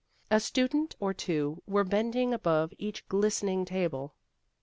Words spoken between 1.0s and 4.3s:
two were bending above each glistening table.